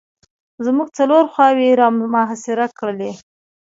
[0.65, 3.11] زموږ څلور خواوې یې را محاصره کړلې.